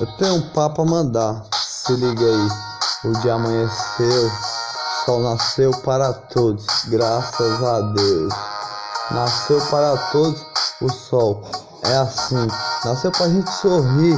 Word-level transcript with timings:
Eu 0.00 0.06
tenho 0.16 0.36
um 0.36 0.42
papo 0.50 0.82
a 0.82 0.84
mandar, 0.84 1.42
se 1.52 1.92
liga 1.94 2.24
aí. 2.24 2.48
O 3.04 3.12
dia 3.20 3.34
amanheceu, 3.34 4.30
sol 5.04 5.20
nasceu 5.22 5.72
para 5.82 6.12
todos, 6.12 6.64
graças 6.86 7.64
a 7.64 7.80
Deus. 7.80 8.32
Nasceu 9.10 9.60
para 9.62 9.96
todos 10.12 10.40
o 10.80 10.88
sol, 10.88 11.42
é 11.82 11.96
assim. 11.96 12.46
Nasceu 12.84 13.10
pra 13.10 13.28
gente 13.28 13.50
sorrir 13.50 14.16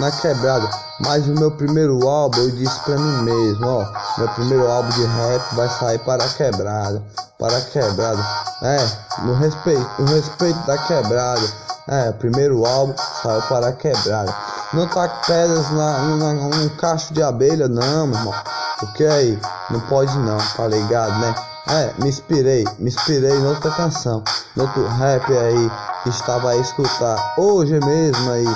na 0.00 0.10
quebrada. 0.10 0.68
Mas 0.98 1.28
o 1.28 1.32
meu 1.32 1.52
primeiro 1.52 2.08
álbum 2.08 2.38
eu 2.38 2.50
disse 2.50 2.80
pra 2.80 2.98
mim 2.98 3.22
mesmo, 3.22 3.66
ó. 3.68 3.86
Meu 4.18 4.28
primeiro 4.30 4.68
álbum 4.68 4.90
de 4.90 5.04
rap 5.04 5.54
vai 5.54 5.68
sair 5.68 5.98
para 6.00 6.24
a 6.24 6.28
quebrada. 6.28 7.04
Para 7.38 7.56
a 7.56 7.60
quebrada. 7.60 8.26
É, 8.62 9.22
no 9.22 9.34
respeito, 9.34 9.90
o 10.00 10.04
respeito 10.06 10.58
da 10.66 10.76
quebrada. 10.76 11.46
É, 11.86 12.10
primeiro 12.12 12.66
álbum 12.66 12.94
saiu 13.22 13.42
para 13.42 13.68
a 13.68 13.72
quebrada. 13.72 14.34
Não 14.72 14.86
taque 14.86 15.26
pedras 15.26 15.68
na, 15.72 15.98
na, 16.16 16.32
num 16.34 16.68
cacho 16.76 17.12
de 17.12 17.20
abelha, 17.20 17.66
não, 17.66 18.06
meu 18.06 18.18
irmão. 18.18 18.34
Porque 18.78 19.04
aí, 19.04 19.36
não 19.68 19.80
pode 19.80 20.16
não, 20.18 20.38
tá 20.56 20.68
ligado, 20.68 21.18
né? 21.18 21.34
É, 21.68 21.92
me 22.00 22.08
inspirei, 22.08 22.64
me 22.78 22.88
inspirei 22.88 23.32
em 23.32 23.46
outra 23.46 23.70
canção, 23.72 24.22
no 24.54 24.64
outro 24.64 24.86
rap 24.86 25.24
aí 25.36 25.70
que 26.02 26.08
estava 26.08 26.50
a 26.50 26.56
escutar 26.56 27.34
hoje 27.36 27.78
mesmo 27.84 28.30
aí. 28.30 28.46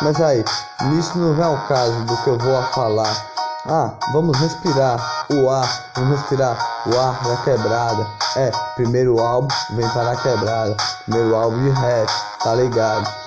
Mas 0.00 0.20
aí, 0.20 0.44
nisso 0.84 1.18
não 1.18 1.34
vem 1.34 1.44
ao 1.44 1.58
caso 1.66 1.92
do 2.04 2.16
que 2.18 2.28
eu 2.28 2.38
vou 2.38 2.56
a 2.56 2.62
falar. 2.64 3.26
Ah, 3.66 3.94
vamos 4.12 4.38
respirar 4.38 5.26
o 5.32 5.48
ar, 5.50 5.92
vamos 5.96 6.20
respirar 6.20 6.56
o 6.86 6.98
ar 6.98 7.20
da 7.24 7.36
quebrada. 7.38 8.06
É, 8.36 8.50
primeiro 8.76 9.18
álbum 9.20 9.48
vem 9.74 9.88
para 9.88 10.12
a 10.12 10.16
quebrada, 10.16 10.76
primeiro 11.04 11.34
álbum 11.34 11.62
de 11.64 11.70
rap, 11.70 12.08
tá 12.42 12.54
ligado? 12.54 13.23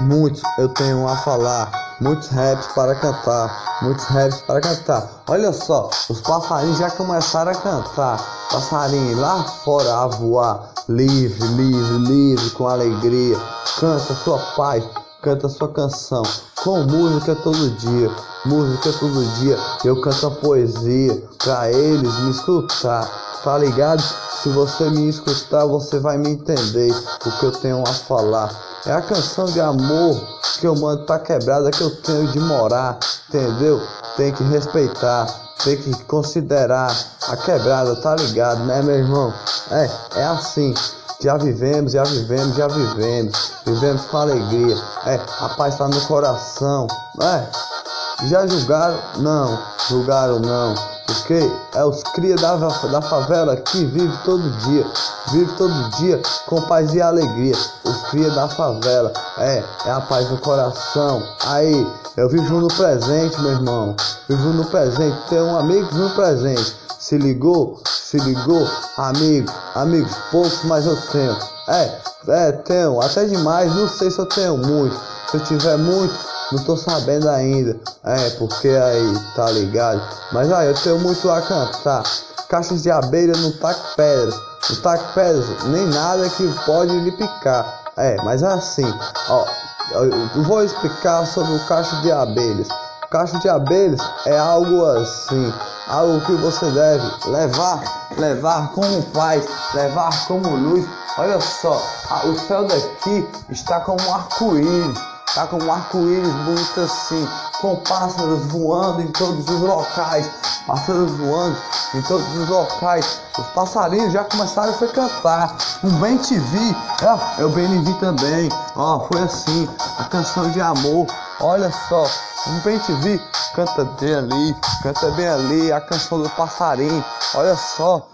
Muitos 0.00 0.42
eu 0.58 0.68
tenho 0.70 1.06
a 1.06 1.16
falar, 1.18 1.70
muitos 2.00 2.26
raps 2.28 2.66
para 2.74 2.96
cantar, 2.96 3.78
muitos 3.80 4.04
raps 4.06 4.42
para 4.42 4.60
cantar. 4.60 5.08
Olha 5.28 5.52
só, 5.52 5.88
os 6.10 6.20
passarinhos 6.20 6.78
já 6.78 6.90
começaram 6.90 7.52
a 7.52 7.54
cantar. 7.54 8.20
Passarinho 8.50 9.20
lá 9.20 9.44
fora 9.44 9.94
a 9.98 10.06
voar, 10.08 10.68
livre, 10.88 11.46
livre, 11.46 11.98
livre, 11.98 12.50
com 12.50 12.66
alegria. 12.66 13.38
Canta 13.78 14.14
sua 14.14 14.38
paz, 14.56 14.82
canta 15.22 15.48
sua 15.48 15.68
canção, 15.68 16.24
com 16.64 16.82
música 16.82 17.36
todo 17.36 17.70
dia, 17.76 18.10
música 18.44 18.92
todo 18.98 19.24
dia. 19.36 19.56
Eu 19.84 20.00
canto 20.00 20.26
a 20.26 20.30
poesia 20.32 21.22
pra 21.38 21.70
eles 21.70 22.18
me 22.18 22.32
escutar, 22.32 23.08
tá 23.44 23.56
ligado? 23.58 24.02
Se 24.44 24.50
você 24.50 24.90
me 24.90 25.08
escutar, 25.08 25.64
você 25.64 25.98
vai 25.98 26.18
me 26.18 26.28
entender 26.28 26.94
o 27.24 27.30
que 27.30 27.46
eu 27.46 27.50
tenho 27.50 27.82
a 27.82 27.94
falar. 27.94 28.54
É 28.84 28.92
a 28.92 29.00
canção 29.00 29.46
de 29.46 29.58
amor 29.58 30.20
que 30.60 30.66
eu 30.66 30.76
mando 30.76 31.06
pra 31.06 31.18
quebrada 31.18 31.70
que 31.70 31.80
eu 31.80 31.88
tenho 32.02 32.28
de 32.28 32.38
morar, 32.40 32.98
entendeu? 33.26 33.80
Tem 34.18 34.34
que 34.34 34.44
respeitar, 34.44 35.26
tem 35.64 35.78
que 35.78 36.04
considerar 36.04 36.94
a 37.26 37.38
quebrada, 37.38 37.96
tá 37.96 38.16
ligado, 38.16 38.62
né, 38.66 38.82
meu 38.82 38.96
irmão? 38.96 39.32
É, 39.70 39.90
é 40.20 40.24
assim. 40.24 40.74
Já 41.22 41.38
vivemos, 41.38 41.92
já 41.92 42.04
vivemos, 42.04 42.54
já 42.54 42.68
vivemos. 42.68 43.52
Vivemos 43.64 44.04
com 44.04 44.18
alegria. 44.18 44.76
É, 45.06 45.20
a 45.40 45.48
paz 45.56 45.78
tá 45.78 45.88
no 45.88 46.00
coração. 46.02 46.86
É, 47.22 48.26
já 48.28 48.46
julgaram? 48.46 48.98
Não, 49.16 49.58
julgaram 49.88 50.38
não. 50.38 50.93
Porque 51.06 51.38
é 51.74 51.84
os 51.84 52.02
cria 52.14 52.36
da, 52.36 52.56
da 52.56 53.02
favela 53.02 53.56
que 53.56 53.84
vive 53.84 54.16
todo 54.24 54.50
dia, 54.58 54.86
vive 55.32 55.52
todo 55.56 55.90
dia 55.98 56.20
com 56.46 56.60
paz 56.62 56.94
e 56.94 57.00
alegria. 57.00 57.54
Os 57.84 58.02
cria 58.10 58.30
da 58.30 58.48
favela, 58.48 59.12
é, 59.38 59.62
é 59.86 59.90
a 59.90 60.00
paz 60.00 60.30
no 60.30 60.38
coração. 60.38 61.22
Aí, 61.46 61.86
eu 62.16 62.28
vivo 62.28 62.60
no 62.60 62.68
presente, 62.68 63.40
meu 63.40 63.52
irmão. 63.52 63.96
Vivo 64.28 64.50
no 64.50 64.64
presente, 64.66 65.16
tenho 65.28 65.56
amigos 65.56 65.94
no 65.94 66.10
presente. 66.10 66.76
Se 66.98 67.18
ligou? 67.18 67.80
Se 67.86 68.18
ligou? 68.18 68.66
Amigo, 68.96 69.52
amigos 69.74 70.14
poucos, 70.30 70.64
mas 70.64 70.86
eu 70.86 70.96
tenho. 71.12 71.36
É, 71.68 71.98
é, 72.28 72.52
tenho, 72.52 73.00
até 73.00 73.26
demais, 73.26 73.74
não 73.74 73.88
sei 73.88 74.10
se 74.10 74.18
eu 74.18 74.26
tenho 74.26 74.56
muito. 74.56 74.98
Se 75.30 75.36
eu 75.36 75.44
tiver 75.44 75.76
muito, 75.76 76.14
não 76.54 76.64
tô 76.64 76.76
sabendo 76.76 77.28
ainda. 77.28 77.76
É, 78.04 78.30
porque 78.30 78.68
aí, 78.68 79.18
tá 79.34 79.50
ligado? 79.50 80.00
Mas 80.32 80.50
aí, 80.52 80.68
eu 80.68 80.74
tenho 80.74 80.98
muito 81.00 81.30
a 81.30 81.42
cantar. 81.42 82.02
Caixas 82.48 82.82
de 82.82 82.90
abelha 82.90 83.36
não 83.36 83.52
taco 83.58 83.80
pedras. 83.96 84.34
Não 84.70 84.76
taco 84.80 85.14
pedras, 85.14 85.64
nem 85.64 85.86
nada 85.86 86.28
que 86.30 86.48
pode 86.64 86.98
lhe 87.00 87.12
picar. 87.12 87.82
É, 87.96 88.16
mas 88.22 88.42
assim, 88.42 88.86
ó. 89.28 89.44
Eu 89.92 90.42
vou 90.44 90.64
explicar 90.64 91.26
sobre 91.26 91.52
o 91.52 91.66
cacho 91.66 91.94
de 92.00 92.10
abelhas. 92.10 92.68
O 93.02 93.08
cacho 93.08 93.38
de 93.40 93.48
abelhas 93.50 94.00
é 94.24 94.36
algo 94.38 94.82
assim, 94.86 95.52
algo 95.88 96.20
que 96.22 96.32
você 96.32 96.70
deve 96.70 97.04
levar, 97.26 97.82
levar 98.16 98.72
como 98.72 99.02
paz, 99.12 99.46
levar 99.74 100.26
como 100.26 100.56
luz. 100.56 100.86
Olha 101.18 101.38
só, 101.38 101.80
o 102.24 102.34
céu 102.34 102.66
daqui 102.66 103.28
está 103.50 103.80
como 103.80 104.02
um 104.02 104.14
arco-íris 104.14 105.13
Tá 105.32 105.46
com 105.48 105.56
um 105.56 105.72
arco-íris 105.72 106.32
bonito 106.44 106.80
assim, 106.80 107.28
com 107.60 107.76
pássaros 107.76 108.46
voando 108.46 109.02
em 109.02 109.10
todos 109.10 109.48
os 109.48 109.60
locais, 109.60 110.30
pássaros 110.66 111.10
voando 111.12 111.56
em 111.94 112.02
todos 112.02 112.26
os 112.36 112.48
locais. 112.48 113.20
Os 113.38 113.46
passarinhos 113.48 114.12
já 114.12 114.22
começaram 114.24 114.72
a 114.72 114.88
cantar. 114.88 115.56
Um 115.82 115.90
bem 115.98 116.18
te 116.18 116.38
vi, 116.38 116.76
é, 117.02 117.42
eu 117.42 117.48
bem 117.50 117.82
vi 117.82 117.94
também. 117.94 118.48
Ó, 118.76 119.08
foi 119.08 119.22
assim, 119.22 119.68
a 119.98 120.04
canção 120.04 120.50
de 120.50 120.60
amor. 120.60 121.06
Olha 121.40 121.72
só, 121.88 122.04
um 122.46 122.60
bem 122.60 122.78
te 122.78 122.92
vi, 122.92 123.20
canta 123.54 123.84
bem 123.84 124.14
ali, 124.14 124.56
canta 124.82 125.10
bem 125.12 125.26
ali, 125.26 125.72
a 125.72 125.80
canção 125.80 126.22
do 126.22 126.30
passarinho. 126.30 127.04
Olha 127.34 127.56
só, 127.56 128.06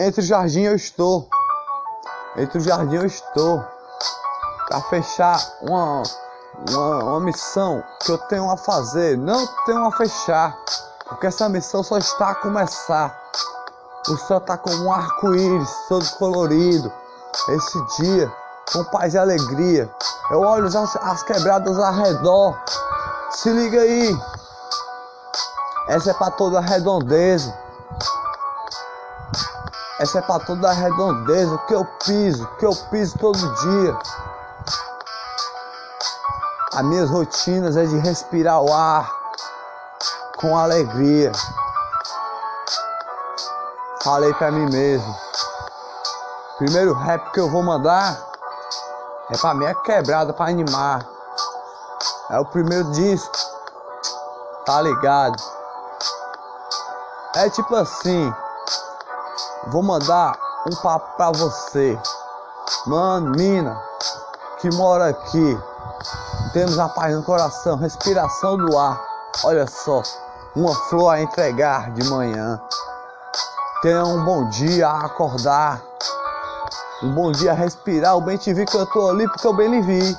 entre 0.00 0.22
o 0.22 0.24
jardim 0.24 0.62
eu 0.62 0.74
estou, 0.74 1.28
entre 2.36 2.58
o 2.58 2.60
jardim 2.60 2.96
eu 2.96 3.06
estou 3.06 3.77
a 4.70 4.80
fechar 4.82 5.40
uma, 5.62 6.02
uma, 6.68 7.04
uma 7.04 7.20
missão 7.20 7.82
que 8.04 8.12
eu 8.12 8.18
tenho 8.18 8.50
a 8.50 8.56
fazer. 8.56 9.16
Não 9.16 9.46
tenho 9.64 9.84
a 9.86 9.92
fechar, 9.92 10.56
porque 11.06 11.26
essa 11.26 11.48
missão 11.48 11.82
só 11.82 11.98
está 11.98 12.30
a 12.30 12.34
começar. 12.34 13.18
O 14.08 14.16
céu 14.16 14.38
está 14.38 14.56
como 14.56 14.84
um 14.84 14.92
arco-íris, 14.92 15.70
todo 15.88 16.08
colorido. 16.16 16.90
Esse 17.48 17.86
dia, 17.98 18.32
com 18.72 18.84
paz 18.84 19.14
e 19.14 19.18
alegria. 19.18 19.90
Eu 20.30 20.40
olho 20.40 20.66
as, 20.66 20.96
as 20.96 21.22
quebradas 21.22 21.78
ao 21.78 21.92
redor. 21.92 22.58
Se 23.30 23.50
liga 23.50 23.80
aí. 23.80 24.18
Essa 25.88 26.10
é 26.10 26.14
para 26.14 26.30
toda 26.32 26.58
a 26.58 26.62
redondeza. 26.62 27.54
Essa 30.00 30.18
é 30.18 30.22
para 30.22 30.44
toda 30.44 30.70
a 30.70 30.72
redondeza 30.72 31.58
que 31.66 31.74
eu 31.74 31.84
piso, 32.04 32.46
que 32.58 32.64
eu 32.64 32.74
piso 32.90 33.18
todo 33.18 33.54
dia. 33.56 33.98
As 36.78 36.84
minhas 36.84 37.10
rotinas 37.10 37.76
é 37.76 37.84
de 37.84 37.98
respirar 37.98 38.62
o 38.62 38.72
ar 38.72 39.12
com 40.36 40.56
alegria. 40.56 41.32
Falei 44.04 44.32
para 44.34 44.52
mim 44.52 44.70
mesmo. 44.70 45.12
Primeiro 46.56 46.94
rap 46.94 47.32
que 47.32 47.40
eu 47.40 47.50
vou 47.50 47.64
mandar 47.64 48.16
é 49.28 49.36
pra 49.36 49.54
minha 49.54 49.74
quebrada 49.74 50.32
para 50.32 50.52
animar. 50.52 51.04
É 52.30 52.38
o 52.38 52.44
primeiro 52.44 52.88
disco. 52.92 53.36
Tá 54.64 54.80
ligado? 54.80 55.42
É 57.34 57.50
tipo 57.50 57.74
assim. 57.74 58.32
Vou 59.66 59.82
mandar 59.82 60.38
um 60.70 60.76
papo 60.76 61.16
pra 61.16 61.32
você. 61.32 61.98
Mano, 62.86 63.32
mina, 63.32 63.82
que 64.60 64.72
mora 64.76 65.08
aqui. 65.08 65.60
Temos 66.52 66.78
a 66.78 66.88
paz 66.88 67.14
no 67.14 67.22
coração, 67.22 67.76
respiração 67.76 68.56
do 68.56 68.78
ar. 68.78 68.98
Olha 69.44 69.66
só, 69.66 70.02
uma 70.56 70.74
flor 70.74 71.10
a 71.10 71.20
entregar 71.20 71.90
de 71.92 72.08
manhã. 72.08 72.58
Tenha 73.82 74.02
um 74.04 74.24
bom 74.24 74.48
dia 74.48 74.88
a 74.88 75.06
acordar. 75.06 75.82
Um 77.02 77.12
bom 77.12 77.30
dia 77.32 77.52
a 77.52 77.54
respirar. 77.54 78.16
O 78.16 78.22
bem 78.22 78.38
te 78.38 78.54
vi 78.54 78.64
tô 78.64 79.10
ali 79.10 79.28
porque 79.28 79.46
eu 79.46 79.52
bem 79.52 79.68
lhe 79.68 79.82
vi. 79.82 80.18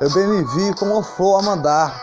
Eu 0.00 0.10
bem 0.10 0.26
lhe 0.26 0.42
vi 0.42 0.74
com 0.76 0.86
uma 0.86 1.02
flor 1.02 1.40
a 1.40 1.42
mandar. 1.42 1.94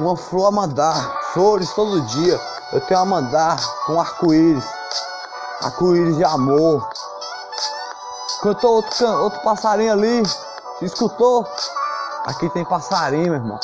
Uma 0.00 0.16
flor 0.16 0.46
a 0.46 0.50
mandar. 0.50 1.20
Flores 1.34 1.70
todo 1.74 2.00
dia. 2.06 2.40
Eu 2.72 2.80
tenho 2.80 3.00
a 3.00 3.04
mandar 3.04 3.56
com 3.86 4.00
arco-íris. 4.00 4.64
Arco-íris 5.62 6.16
de 6.16 6.24
amor. 6.24 6.88
Cantou 8.42 8.76
outro, 8.76 9.06
outro 9.22 9.40
passarinho 9.42 9.92
ali. 9.92 10.22
Escutou? 10.82 11.46
Aqui 12.26 12.50
tem 12.50 12.64
passarinho, 12.64 13.26
meu 13.26 13.34
irmão. 13.34 13.60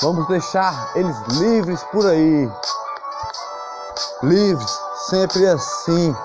Vamos 0.00 0.28
deixar 0.28 0.96
eles 0.96 1.16
livres 1.28 1.82
por 1.84 2.06
aí. 2.06 2.50
Livres, 4.22 4.80
sempre 5.08 5.46
assim. 5.48 6.16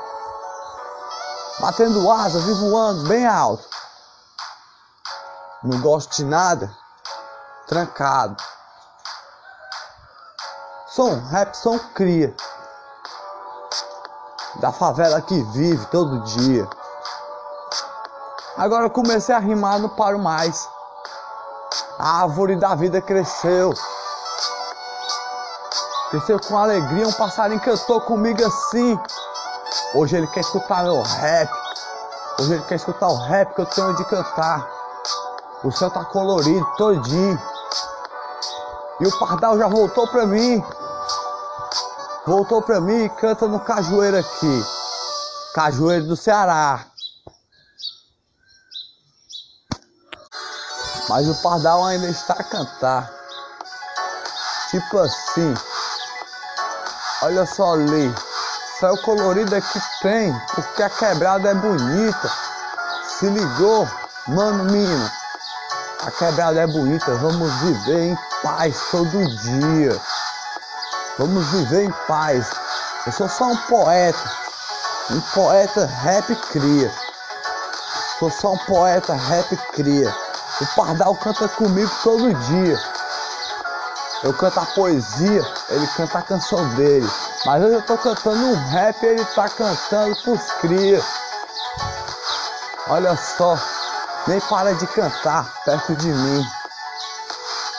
Batendo 1.59 2.11
asas 2.11 2.47
e 2.47 2.53
voando 2.53 3.07
bem 3.07 3.25
alto. 3.25 3.67
Não 5.63 5.81
gosto 5.81 6.15
de 6.17 6.25
nada. 6.25 6.71
Trancado. 7.67 8.37
Sou 10.87 11.09
um 11.09 11.27
rap, 11.27 11.55
sou 11.55 11.73
um 11.73 11.79
cria. 11.93 12.35
Da 14.61 14.71
favela 14.71 15.21
que 15.21 15.41
vive 15.53 15.85
todo 15.87 16.23
dia. 16.23 16.67
Agora 18.57 18.85
eu 18.85 18.89
comecei 18.89 19.33
a 19.33 19.39
rimar, 19.39 19.79
não 19.79 19.89
paro 19.89 20.19
mais. 20.19 20.67
A 21.97 22.23
árvore 22.23 22.55
da 22.55 22.75
vida 22.75 23.01
cresceu. 23.01 23.73
Cresceu 26.09 26.39
com 26.39 26.57
alegria, 26.57 27.07
um 27.07 27.13
passarinho 27.13 27.61
cantou 27.61 28.01
comigo 28.01 28.45
assim. 28.45 28.99
Hoje 29.93 30.17
ele 30.17 30.27
quer 30.27 30.41
escutar 30.41 30.83
meu 30.83 31.01
rap. 31.01 31.49
Hoje 32.39 32.53
ele 32.53 32.63
quer 32.63 32.75
escutar 32.75 33.07
o 33.07 33.15
rap 33.15 33.53
que 33.53 33.61
eu 33.61 33.65
tenho 33.65 33.95
de 33.95 34.05
cantar. 34.05 34.67
O 35.63 35.71
céu 35.71 35.89
tá 35.89 36.03
colorido 36.05 36.65
todinho. 36.77 37.39
E 38.99 39.07
o 39.07 39.19
pardal 39.19 39.57
já 39.57 39.67
voltou 39.67 40.07
pra 40.07 40.25
mim. 40.25 40.63
Voltou 42.25 42.61
pra 42.61 42.79
mim 42.79 43.05
e 43.05 43.09
canta 43.09 43.47
no 43.47 43.59
cajueiro 43.59 44.17
aqui. 44.17 44.65
Cajueiro 45.53 46.05
do 46.05 46.15
Ceará. 46.15 46.85
Mas 51.09 51.27
o 51.27 51.33
pardal 51.41 51.83
ainda 51.83 52.07
está 52.07 52.33
a 52.33 52.43
cantar. 52.43 53.09
Tipo 54.69 54.99
assim. 54.99 55.55
Olha 57.23 57.47
só 57.47 57.73
ali. 57.73 58.13
Céu 58.79 58.95
colorido 58.99 59.55
é 59.55 59.59
que 59.59 59.81
tem, 60.03 60.33
porque 60.53 60.83
a 60.83 60.89
quebrada 60.89 61.49
é 61.49 61.55
bonita. 61.55 62.31
Se 63.07 63.27
ligou, 63.27 63.89
mano, 64.27 64.65
menino. 64.65 65.11
A 66.05 66.11
quebrada 66.11 66.61
é 66.61 66.67
bonita, 66.67 67.15
vamos 67.15 67.51
viver 67.55 68.11
em 68.11 68.17
paz 68.43 68.79
todo 68.91 69.09
dia. 69.41 69.99
Vamos 71.17 71.45
viver 71.47 71.85
em 71.85 71.91
paz. 72.07 72.51
Eu 73.07 73.11
sou 73.11 73.27
só 73.27 73.45
um 73.45 73.57
poeta. 73.63 74.31
Um 75.09 75.19
poeta 75.33 75.87
rap 75.87 76.35
cria. 76.51 76.93
Sou 78.19 78.29
só 78.29 78.53
um 78.53 78.57
poeta 78.59 79.15
rap 79.15 79.57
cria. 79.73 80.28
O 80.61 80.65
Pardal 80.75 81.15
canta 81.15 81.47
comigo 81.47 81.89
todo 82.03 82.33
dia. 82.33 82.77
Eu 84.23 84.33
canto 84.33 84.59
a 84.59 84.65
poesia, 84.65 85.41
ele 85.69 85.87
canta 85.95 86.19
a 86.19 86.21
canção 86.21 86.67
dele. 86.75 87.09
Mas 87.45 87.63
hoje 87.63 87.75
eu 87.75 87.81
tô 87.81 87.97
cantando 87.97 88.45
um 88.45 88.69
rap 88.69 89.01
ele 89.01 89.23
tá 89.23 89.47
cantando 89.47 90.15
pros 90.17 90.51
cria. 90.59 91.01
Olha 92.89 93.15
só, 93.15 93.57
nem 94.27 94.41
para 94.41 94.73
de 94.73 94.85
cantar 94.87 95.49
perto 95.63 95.95
de 95.95 96.09
mim. 96.09 96.45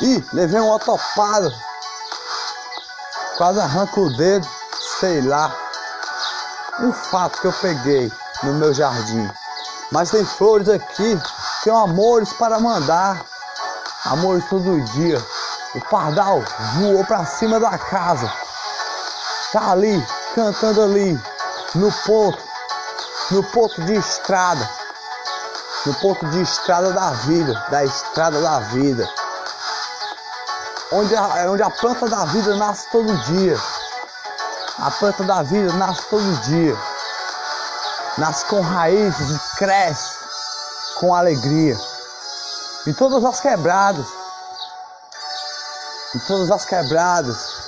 Ih, 0.00 0.24
levei 0.32 0.60
um 0.60 0.70
otopado. 0.70 1.52
Quase 3.36 3.60
arranco 3.60 4.06
o 4.06 4.16
dedo, 4.16 4.48
sei 5.00 5.20
lá. 5.20 5.54
Um 6.78 6.90
fato 6.90 7.42
que 7.42 7.46
eu 7.46 7.52
peguei 7.52 8.10
no 8.42 8.54
meu 8.54 8.72
jardim. 8.72 9.30
Mas 9.92 10.10
tem 10.10 10.24
flores 10.24 10.70
aqui 10.70 11.20
tenho 11.62 11.76
amores 11.76 12.32
para 12.32 12.58
mandar, 12.58 13.22
amores 14.06 14.44
todo 14.48 14.80
dia. 14.92 15.22
O 15.74 15.80
pardal 15.82 16.42
voou 16.76 17.04
para 17.04 17.24
cima 17.26 17.60
da 17.60 17.76
casa, 17.76 18.32
tá 19.52 19.72
ali, 19.72 20.04
cantando 20.34 20.82
ali, 20.82 21.20
no 21.74 21.92
ponto, 22.04 22.42
no 23.30 23.42
ponto 23.44 23.80
de 23.82 23.94
estrada, 23.94 24.68
no 25.86 25.94
ponto 25.94 26.26
de 26.26 26.42
estrada 26.42 26.92
da 26.92 27.10
vida, 27.10 27.66
da 27.68 27.84
estrada 27.84 28.40
da 28.40 28.60
vida. 28.60 29.08
Onde 30.92 31.14
a, 31.14 31.26
onde 31.48 31.62
a 31.62 31.70
planta 31.70 32.08
da 32.08 32.24
vida 32.24 32.56
nasce 32.56 32.90
todo 32.90 33.16
dia. 33.24 33.56
A 34.80 34.90
planta 34.90 35.22
da 35.22 35.42
vida 35.42 35.72
nasce 35.74 36.02
todo 36.08 36.40
dia. 36.40 36.76
Nasce 38.18 38.44
com 38.46 38.60
raízes 38.60 39.30
e 39.30 39.56
cresce 39.56 40.19
com 41.00 41.14
alegria. 41.14 41.74
Em 42.86 42.92
todas 42.92 43.24
as 43.24 43.40
quebradas, 43.40 44.06
em 46.14 46.18
todas 46.20 46.50
as 46.50 46.64
quebradas, 46.66 47.60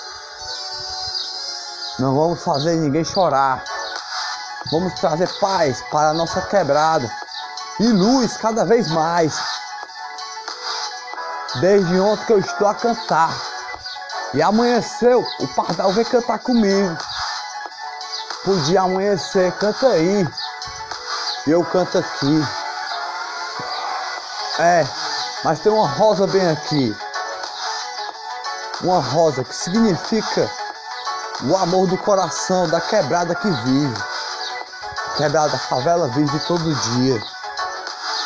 não 1.98 2.14
vamos 2.14 2.44
fazer 2.44 2.76
ninguém 2.76 3.04
chorar. 3.04 3.64
Vamos 4.70 4.94
trazer 5.00 5.28
paz 5.40 5.82
para 5.90 6.10
a 6.10 6.14
nossa 6.14 6.40
quebrada 6.42 7.10
e 7.80 7.88
luz 7.88 8.36
cada 8.36 8.64
vez 8.64 8.88
mais. 8.90 9.34
Desde 11.60 11.98
ontem 12.00 12.26
que 12.26 12.32
eu 12.32 12.38
estou 12.38 12.68
a 12.68 12.74
cantar. 12.74 13.30
E 14.34 14.40
amanheceu, 14.40 15.22
o 15.40 15.48
pardal 15.48 15.92
vem 15.92 16.04
cantar 16.04 16.38
comigo. 16.38 16.96
Podia 18.44 18.82
amanhecer, 18.82 19.52
canta 19.52 19.88
aí. 19.88 20.26
Eu 21.46 21.64
canto 21.64 21.98
aqui. 21.98 22.61
É, 24.58 24.86
mas 25.44 25.60
tem 25.60 25.72
uma 25.72 25.88
rosa 25.88 26.26
bem 26.26 26.46
aqui. 26.50 26.94
Uma 28.82 29.00
rosa 29.00 29.42
que 29.44 29.54
significa 29.54 30.50
o 31.44 31.56
amor 31.56 31.86
do 31.86 31.96
coração 31.98 32.68
da 32.68 32.80
quebrada 32.80 33.34
que 33.34 33.48
vive. 33.48 34.02
Quebrada, 35.16 35.56
favela 35.56 36.08
vive 36.08 36.38
todo 36.46 36.74
dia. 36.74 37.22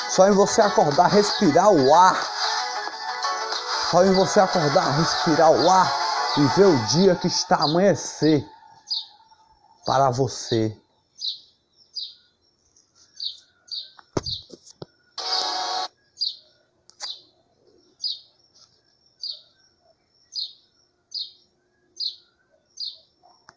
Só 0.08 0.26
em 0.28 0.32
você 0.32 0.61
acordar, 0.62 1.08
respirar 1.08 1.70
o 1.70 1.94
ar. 1.94 2.17
Só 3.90 4.05
em 4.05 4.12
você 4.12 4.40
acordar, 4.40 4.90
respirar 4.96 5.50
o 5.50 5.70
ar 5.70 5.93
e 6.37 6.46
ver 6.58 6.67
o 6.67 6.78
dia 6.87 7.14
que 7.14 7.28
está 7.28 7.56
amanhecer 7.56 8.46
para 9.84 10.11
você. 10.11 10.76